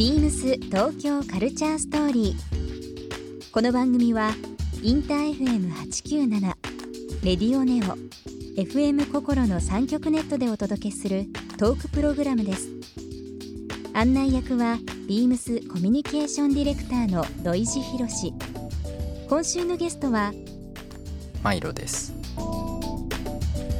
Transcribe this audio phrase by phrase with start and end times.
[0.00, 3.50] ビームス東京カルチャーストーリー。
[3.52, 4.30] この番組は
[4.82, 6.40] インター FM897
[7.22, 7.98] レディオネオ
[8.58, 11.26] FM 心の三極ネットでお届けする
[11.58, 12.70] トークプログラムです。
[13.92, 18.32] 案内役はビームスコミュニケーションディレクターの土井博志。
[19.28, 20.32] 今週のゲストは
[21.42, 22.14] マイロです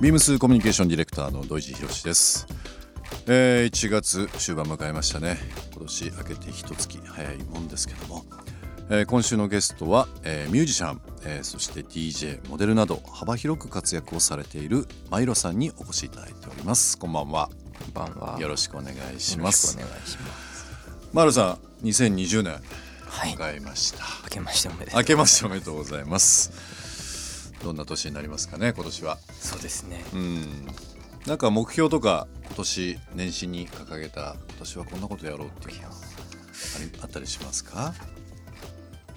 [0.00, 2.46] ビームスコミュニケーションディレクターの土井博史です、
[3.26, 5.38] えー、1月終盤迎えましたね。
[5.72, 8.24] 今年明けて一月早いもんですけども、
[8.90, 16.98] えー今週のゲストは、えーミュージシャン、えーそして DJ モデルなど幅広く活躍をされているマイロさんにお越しいただいております。
[16.98, 17.48] こんばんは。
[17.80, 18.38] こんばんは。
[18.38, 20.66] よろしくお願いしよろますしくお願いします。
[21.14, 22.60] マイロさん2020年。
[23.06, 23.32] はい。
[23.34, 25.00] 迎えました、明けましておめでとう。
[25.00, 26.85] 明けましておめでとうございます
[27.66, 29.18] どんな年になりますかね今年は。
[29.40, 30.04] そうですね。
[30.14, 30.66] うん。
[31.26, 35.78] なんか目標とか今年年始に掲げた今年はこんなことやろうっていう
[37.02, 37.92] あったりしますか？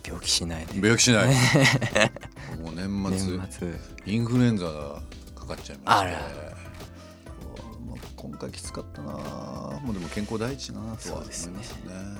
[0.03, 0.77] 病気しないで。
[0.77, 1.35] 病気しない。
[2.59, 3.37] もう年末。
[3.37, 3.79] 年末。
[4.07, 4.65] インフルエンザ
[5.35, 6.07] かかっちゃいまして。
[6.07, 6.19] あら。
[7.53, 9.11] こうもう今回きつかったな。
[9.13, 11.53] もうでも健康第一なとは思いますね。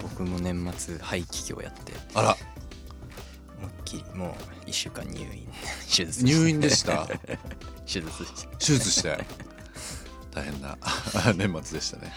[0.03, 1.93] 僕も年末肺気胸やって。
[2.13, 2.37] あら
[4.15, 4.35] も
[4.65, 5.47] う1週間入院。
[5.87, 7.07] 手術入院でした？
[7.85, 8.47] 手術して。
[8.59, 9.17] 手術して。
[10.31, 10.77] 大変な
[11.35, 12.13] 年末でしたね。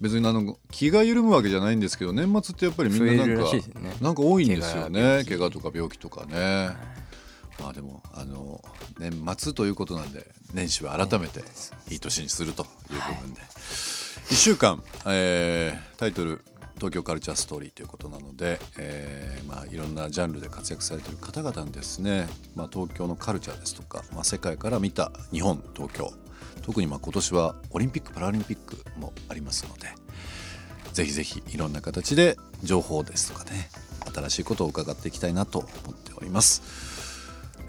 [0.00, 3.62] 別にあの気が緩むわけじゃないんですけど年末ってやっぱりみんななんかね。
[4.02, 5.24] なんか多いんですよね。
[5.26, 6.70] 怪我とか病気とかね。
[7.58, 8.62] まあでもあの
[8.98, 11.42] 年末ということなんで年始は改めて
[11.90, 11.94] い。
[11.96, 12.68] い年にするという
[13.20, 13.40] 部分で、
[14.28, 16.44] 1週間、えータイトル
[16.76, 26.12] 「東京カルチャーストーリー」ということなので、えーまあ、いろんなジャンルで活躍されている方々にですね、まあ、東京のカルチャーですとか、まあ、世界から見た日本東京
[26.62, 29.88] 特にま今年はオリンピック・パラリンピックもありますので
[30.92, 33.68] ぜひぜひいろんな形で情報ですとかね
[34.14, 37.05] 新しいことを伺っていきたいなと思っております。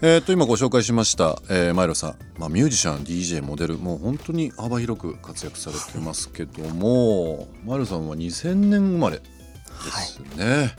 [0.00, 3.78] えー、と今ご紹介しました、えー、マイロさん、まあ、ミュージシャン DJ モデル。
[3.78, 10.76] もう本当に幅広く活躍されてますけどもマイロさんは2000年生まれですね、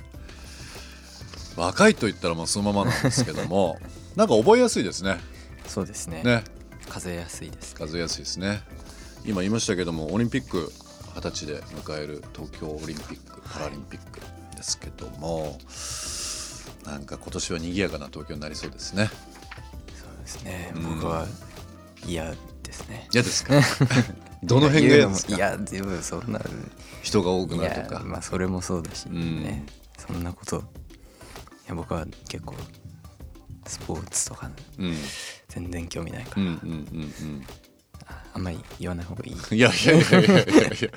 [1.57, 3.77] 若いと言ったらまあそのままなんですけども
[4.15, 5.17] なんか覚えやすいですね。
[5.67, 6.23] そうですね。
[6.23, 6.45] ね。
[6.87, 7.75] 風邪やすいです。
[7.75, 8.61] 数えやすいですね。
[9.25, 10.71] 今言いましたけどもオリンピック
[11.15, 14.21] 二十歳で迎える東京オリンピック・パラリンピック
[14.55, 15.59] ですけども、
[16.85, 19.09] なんか今年は賑やかな東京になりそうですね。
[19.95, 20.71] そうですね。
[20.75, 20.83] うん。
[20.95, 21.25] 僕は
[22.05, 23.07] 嫌ですね。
[23.13, 23.53] 嫌ですか？
[24.43, 25.35] どの辺が嫌ですか？
[25.35, 26.41] いや全部そんな
[27.03, 27.95] 人が多くいなるとか。
[27.95, 29.43] やまあそれもそうだしん。
[29.43, 29.65] ね
[29.97, 30.57] そんなこと。
[30.57, 30.61] い
[31.67, 32.55] や僕は結構
[33.67, 34.95] スポーツとかうん。
[35.49, 36.41] 全然興味ないから。
[36.41, 37.45] うんうんうん
[38.39, 39.33] あんまり言わない方がいい。
[39.33, 40.43] う んいやいやいやいやいや。
[40.43, 40.89] いや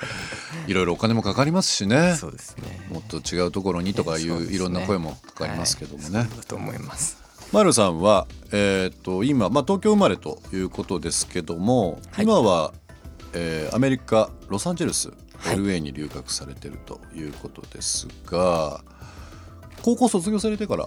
[0.68, 2.14] いろいろお金もかかりますしね。
[2.18, 2.80] そうですね。
[2.88, 6.28] もっと違うところにとかいそういろんな声もかかりますけどもね、はい。
[6.28, 7.18] だと思います。
[7.50, 12.24] マルさんは、えー、と今、まあ、東京生まれということですけども、はい。
[12.24, 12.72] 今は、
[13.32, 15.12] えーアメリカロサンゼルス、い
[15.42, 18.82] LA に留学されてるということですが
[19.82, 20.86] 高校卒業されてから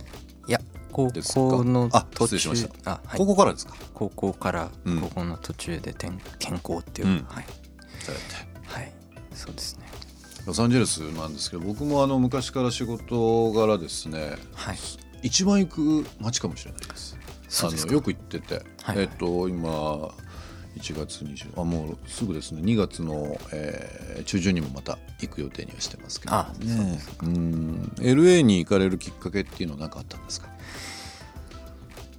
[0.96, 2.50] 高校のあ途中。
[2.86, 3.18] あ、はい。
[3.18, 3.76] 高校からですか？
[3.94, 5.02] 高校からうん。
[5.02, 6.08] 高校の途中で転
[6.40, 7.26] 転校っていう、うん。
[7.28, 7.46] はい、
[8.66, 8.94] はい、
[9.34, 9.86] そうですね。
[10.46, 14.78] ロサンゼルスなんですけど僕もあの昔から仕事柄ですねはい。
[15.24, 17.18] 一番行く街かもしれないです。
[17.50, 17.90] そうですか。
[17.90, 19.00] あのよく行ってて、はい。
[19.00, 20.10] えっ、と今
[20.78, 22.62] 1月20あもうすぐですね。
[22.62, 26.44] 2月の、えー中旬にもまた行く予定にはしてますけど。
[26.66, 27.92] ねうん。
[27.98, 30.48] LA に行かれるきっかけっていうのは何かあったんですか？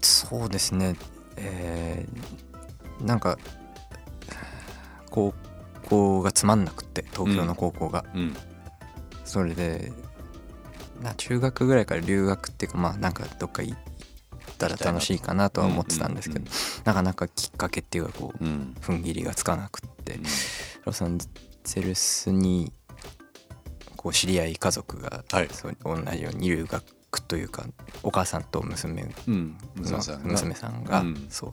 [0.03, 0.97] そうですね。
[1.37, 3.39] えーなんか
[5.11, 5.35] 高
[5.89, 8.35] 校がつまんなくって東京の高校が、うん。
[9.25, 9.93] それで
[11.03, 13.79] な中学ぐらいから留学っていうかまあなんかどっか行っ
[14.59, 16.47] たら楽しいかなとは思ってたんですけど、うん
[16.87, 18.75] なかなかきっかけっていうかこううん。
[18.81, 20.19] 踏ん切りがつかなくって、
[20.85, 21.19] ロサン
[21.65, 22.73] ゼルスに
[23.97, 25.49] こう知り合い家族が、はい。
[25.51, 26.85] そう同じように留学
[27.27, 27.67] というか
[28.05, 29.59] お母さんと娘うん。
[29.77, 30.29] の娘さんが。
[30.31, 31.27] 娘さんがうん。
[31.29, 31.53] そう、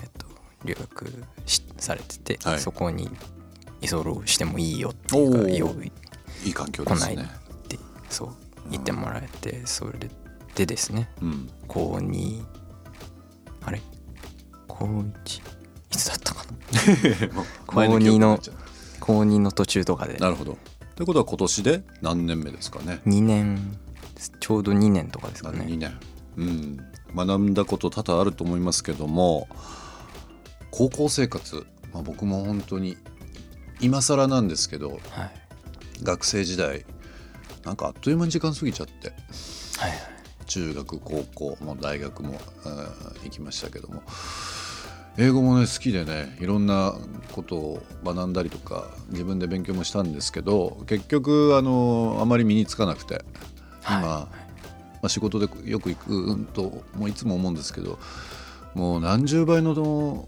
[0.00, 0.26] えっと、
[0.64, 1.12] 留学
[1.44, 2.60] しされてて、はい。
[2.60, 3.10] そこに
[3.80, 5.56] 居候してもいいよっていうかおー。
[5.56, 5.90] ようい
[6.50, 7.78] い環境です来ないねって
[8.10, 8.28] そう
[8.70, 9.98] 言ってもらえてそれ
[10.54, 11.50] でですねうん。
[11.66, 12.57] 高2あれ
[14.78, 15.42] 高1い
[15.90, 16.44] つだったか
[17.32, 17.44] な？
[17.66, 18.40] 高前記憶二の
[19.00, 20.16] 高2の途中とかで。
[20.18, 20.58] なるほど。
[20.96, 23.78] ということは今年で何年目ですかね？2年
[24.40, 25.98] ちょうど2年とかですか2ね年、
[26.36, 26.76] うん、
[27.14, 29.48] 学んだこと多々あると思いますけども
[30.72, 31.64] 高校生活、
[31.94, 32.96] まあ、僕も本当に
[33.80, 35.30] 今更なんですけどはい。
[36.02, 36.84] 学生時代
[37.64, 39.12] なんかあっという間に時間過ぎちゃって
[39.78, 40.00] はいはい。
[40.46, 44.02] 中学高校も大学もあー行きましたけども
[45.18, 46.94] 英語もね好きでねいろんな
[47.32, 53.24] ことを学んだりとか自分で勉強もしたんですけど結局あのあまり身につかなくて
[53.82, 54.48] 今、はい。
[55.00, 57.98] まあ、仕事でよく行くともういつも思うんですけど
[58.74, 60.26] もう何十倍の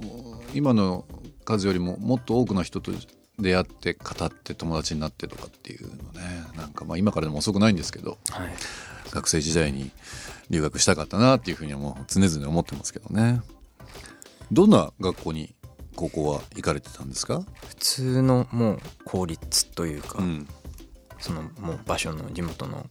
[0.55, 1.05] 今の
[1.45, 2.93] 数よりももっと多くの人と
[3.39, 8.51] 出会って語って友達になってとかっていうのねなんかまあ今からでも遅くないんですけどはい。
[9.11, 9.91] 学生時代に
[10.51, 13.41] 留学したかったなっていうふうにはもう常々思ってますけどね
[14.52, 15.55] どんな学校に
[15.97, 17.43] 高校は行かれてたんですか？
[17.69, 20.49] 普通のもう公立というか、うん。
[21.19, 22.87] そのもう場所の地元の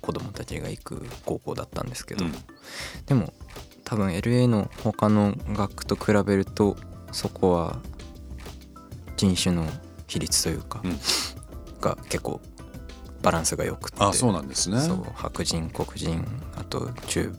[0.00, 2.32] 子供たちが行く高校だったんですけど、うん。
[3.06, 3.32] でも
[3.84, 6.76] 多分 LA の他の学区と比べると
[7.12, 7.78] そこは
[9.16, 9.66] 人種の
[10.06, 10.98] 比率というか、うん。
[11.80, 12.40] が結構
[13.22, 14.78] バランスが良くてあそうなんですね。
[15.14, 16.24] 白人黒人
[16.56, 17.32] あと中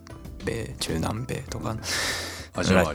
[0.45, 1.75] 米中南米とか
[2.59, 2.85] アジア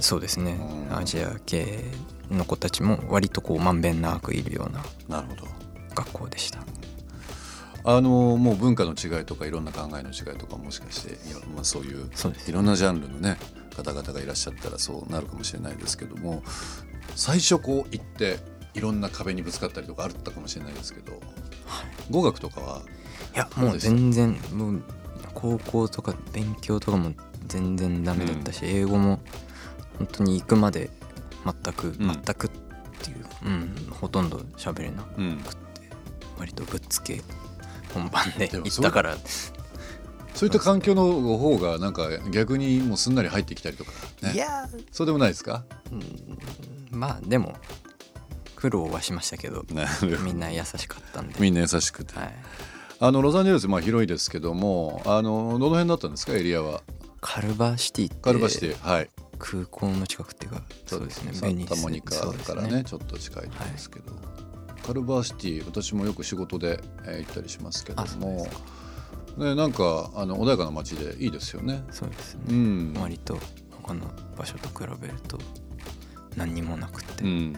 [0.00, 0.58] そうですね。
[0.90, 0.96] うん。
[0.96, 1.84] アジア系
[2.30, 5.24] の子たちも割とこうまんべんなくいるような
[5.94, 6.60] 学校でした。
[7.84, 12.08] あのもう文化の違いとかいろんな考えの違いとかもしかしていろまあ、そういう
[12.46, 13.38] いろんなジャンルのね
[13.76, 16.44] 方々がいらっしゃったらそうなるかもしれないですけども
[17.16, 18.38] 最初こう行って
[18.74, 21.20] いろんな壁にぶつかったりとかあったかもしれないですけど、
[22.10, 22.82] 語学とかは
[23.34, 24.82] いやもう全然もう
[25.34, 27.12] 高校とか勉強とかも
[27.46, 29.20] 全然ダメだったし、英語も
[29.98, 30.90] 本当に行くまで
[31.44, 31.94] 全く、うん。
[31.96, 32.50] 全くっ
[33.02, 35.38] ていう、うん、ほとんど喋れなくうん。
[35.38, 35.50] て
[36.38, 37.22] 割とぶっつけ
[37.92, 39.16] 本番で行ったから。
[40.34, 43.92] そういった環境の方がなんか逆にもうすんなり入ってきたりとか、
[44.22, 46.38] ね、いやそうでもないですか、うん
[46.90, 47.54] まあでも
[48.56, 49.86] 苦労はしましたけどね、
[50.24, 52.34] みんな優しかったんで、みんな優しくて、はい、
[53.04, 56.34] あのロサンゼルスまあ広いですけどもあのどの辺だったんですか？
[56.34, 56.82] エリアは。
[57.20, 59.10] カルバーシティってカルバシティはい。
[59.40, 64.12] 空港の近くっていうかそうですねサンタモニカからねちょっと近いとですけど、
[64.86, 68.46] カルバーシティ私もよく仕事で、えー行ったりしますけども。
[69.36, 71.82] ね、なんかあの穏やかな街でいいですよね。
[71.90, 73.36] そうですね、うん、割と
[73.82, 74.06] 他の
[74.38, 75.38] 場所と比べると
[76.36, 77.56] 何にもなくて、うん、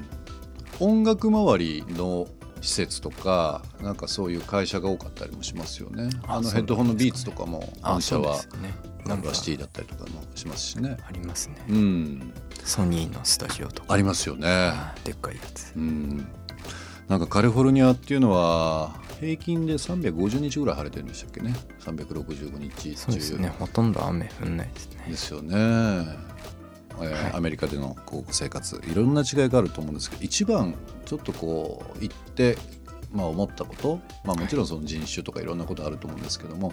[0.81, 2.29] 音楽周りの
[2.65, 6.09] 施設とかなんかそういう会社が多かったりもしますよね。
[6.27, 8.75] あのヘッドホンのビーツとかも本社はそうですね。
[9.07, 10.97] カルバーシティだったりとかもしますしね。
[11.07, 12.33] ありますね、うん、
[12.65, 13.93] ソニーのスタジオとか。
[13.93, 14.73] ありますよね。
[15.05, 15.75] でっかいやつ。
[15.77, 16.27] うん、
[17.07, 21.55] なんかカリフォルニアっていうのは平均で350日ぐらい晴れてるんでしたっけね。
[21.81, 23.49] 365日そうですね。
[23.59, 25.05] ほとんど雨降んないですね。
[25.09, 25.57] ですよね、
[27.01, 30.75] えーアメリカでの高校生活いろんな違いがあると思うんですけど一番
[31.05, 32.57] ちょっとこう行って、
[33.13, 36.73] まあ、思ったこと、まあ、もちろんその人種とかいろんなことあると思うんですけども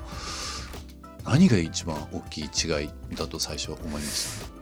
[1.26, 4.62] 何が一番大きい違いだと最初思いました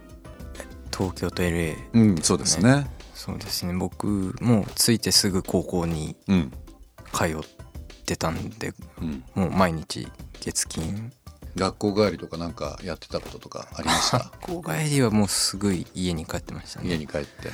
[0.97, 2.85] 東京と LA うんそうですね。
[3.13, 3.73] そうですね。
[3.73, 6.51] 僕もう着いてすぐ高校にうん。
[7.13, 7.29] 通っ
[8.05, 9.23] てたんでうん。
[9.33, 10.09] もう毎日
[10.41, 11.11] 月金
[11.59, 14.19] 学校帰りとかなんかやってたこととかありました？
[14.41, 16.89] 学校帰りはもうすぐ家に帰ってましたね。
[16.89, 17.51] 家に帰って。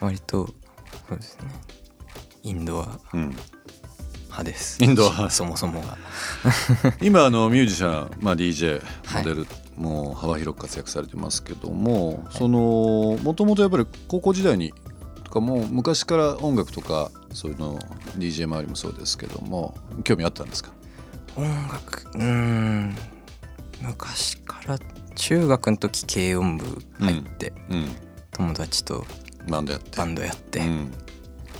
[0.00, 0.48] 割と
[1.08, 1.44] そうですね。
[2.42, 3.20] インドアうん。
[4.24, 4.82] 派です。
[4.82, 5.30] インドア派。
[5.34, 5.96] そもそもが。
[7.00, 9.24] 今あのミュージシャン、まあ、DJ はい。
[9.24, 14.74] モデル、もう幅広く活躍されてますけども、そのもともとやっぱり高校時代に
[15.22, 17.78] とかもう昔から音楽とかそういうの
[18.18, 20.70] DJ 周りもそうですけども興味あったんですか？
[21.36, 22.96] 音楽うーん。
[23.82, 24.78] 昔から
[25.14, 26.64] 中学の時軽音部
[26.98, 27.88] 入って、うん。
[28.32, 29.04] 友達と
[29.48, 29.98] バンドやって。
[29.98, 30.92] バンドやって、うん。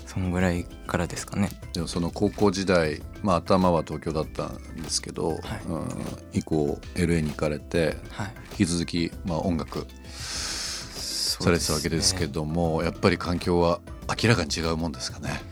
[0.07, 1.51] そんぐらいからですかね。
[1.73, 5.89] でもその高校時代、まあ、頭は東京だったんですけど、うん、
[6.33, 8.35] 以降 LA に行かれてはい。
[8.53, 9.87] 引き続き、まあ、音楽
[11.45, 13.81] されてたわけですけども、やっぱり環境は
[14.23, 15.43] 明らかに違うもんですかね。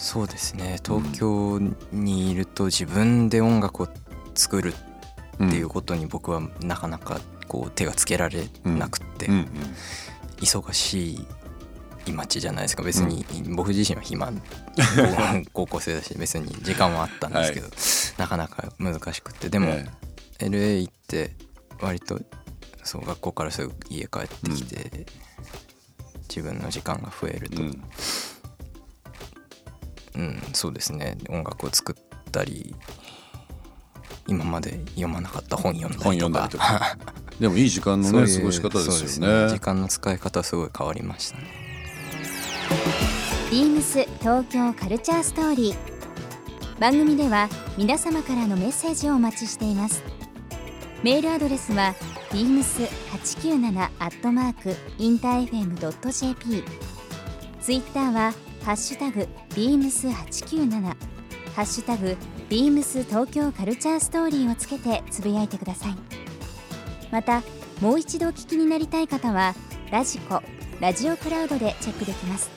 [0.00, 0.78] そうですね。
[0.82, 1.60] 東京
[1.92, 3.88] にいると自分で音楽を
[4.34, 4.72] 作る
[5.34, 9.28] っていうことに僕はなかなかこう手がつけられなくって、
[10.38, 11.26] 忙し
[12.06, 12.82] い街じゃないですか。
[12.82, 14.32] 別に僕自身は暇。
[15.52, 17.68] 高校生だし別に時間はあったんですけど、
[18.16, 19.50] なかなか難しくて。
[19.50, 19.86] でも、え
[20.38, 21.32] LA 行って
[21.78, 22.18] 割と
[22.84, 25.06] そう学校からすぐ家帰ってきて、
[26.26, 27.62] 自分の時間が増えると、
[30.20, 31.16] ううんんそうですね。
[31.28, 32.74] 音楽を作ったり
[34.26, 36.28] 今まで読まなかった本読んだ本りとか。
[36.28, 36.96] 読んだりとか。
[37.40, 39.50] でもいい時間のね 過ごし方ですよね。
[39.50, 41.44] 時間の使い方すごい変わりましたね。
[43.50, 45.76] ビームス東京カルチャーストーリー。
[46.78, 50.02] 番組では皆様からのメッセージをお待ちしています。
[51.02, 51.94] メールアドレスは
[52.30, 56.62] beams897 アットマークインター FM.jp
[57.60, 62.16] ツイッターはハッシュタグ beams897 ハッシュタグ
[62.48, 65.96] beams 東京カルチャーストーリーをつけてつぶやいてください。
[67.10, 67.42] また
[67.80, 69.54] もう一度お聞きになりたい方は
[69.90, 70.42] ラジコ
[70.80, 72.50] ラジオクラウドでチェックできます。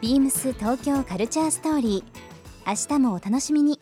[0.00, 2.20] ビームス東京カルチャーストーリー
[2.66, 3.78] 明日もお楽しみに。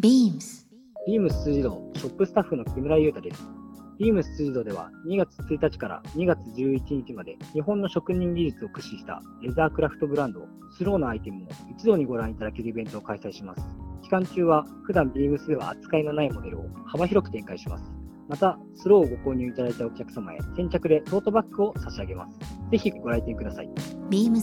[0.00, 0.66] beams
[1.06, 3.57] ビームス辻堂ショップスタッフの木村優太です。
[3.98, 13.62] ビームス辻堂では2月1日から2月11日まで日本の職人技術を駆使したレザークラフトブランドスローなアイテムを一度にご覧いただけるイベントを開催します。
[14.02, 17.84] 期間中は普段ビームスでは扱いのないモデルを幅広く展開します。
[18.28, 22.38] また、スローをご購入いただいたお客様へ先着でトートバッグを差し上げます。
[22.70, 23.68] ぜひご来店ください。
[24.10, 24.42] beams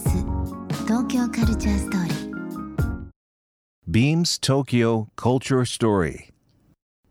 [0.86, 2.16] 東京カルチャーストーリー
[3.88, 6.35] Beams Tokyo Culture Story.